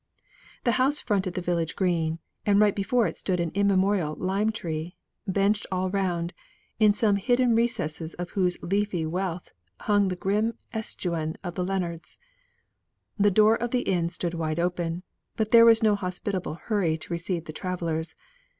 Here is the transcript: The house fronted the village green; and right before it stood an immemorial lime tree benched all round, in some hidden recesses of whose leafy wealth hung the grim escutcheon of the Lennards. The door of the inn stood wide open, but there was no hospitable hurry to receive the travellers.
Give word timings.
The 0.63 0.71
house 0.81 0.99
fronted 0.99 1.35
the 1.35 1.43
village 1.43 1.75
green; 1.75 2.17
and 2.43 2.59
right 2.59 2.75
before 2.75 3.05
it 3.05 3.17
stood 3.19 3.39
an 3.39 3.51
immemorial 3.53 4.15
lime 4.15 4.51
tree 4.51 4.97
benched 5.27 5.67
all 5.71 5.91
round, 5.91 6.33
in 6.79 6.91
some 6.91 7.17
hidden 7.17 7.53
recesses 7.53 8.15
of 8.15 8.31
whose 8.31 8.57
leafy 8.63 9.05
wealth 9.05 9.51
hung 9.81 10.07
the 10.07 10.15
grim 10.15 10.55
escutcheon 10.73 11.35
of 11.43 11.53
the 11.53 11.63
Lennards. 11.63 12.17
The 13.19 13.29
door 13.29 13.55
of 13.55 13.69
the 13.69 13.81
inn 13.81 14.09
stood 14.09 14.33
wide 14.33 14.59
open, 14.59 15.03
but 15.37 15.51
there 15.51 15.65
was 15.65 15.83
no 15.83 15.93
hospitable 15.93 16.55
hurry 16.55 16.97
to 16.97 17.13
receive 17.13 17.45
the 17.45 17.53
travellers. 17.53 18.15